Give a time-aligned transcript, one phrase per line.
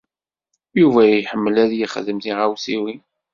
[0.79, 3.01] Yuba iḥemmel ad yexdem tiɣawsiwin.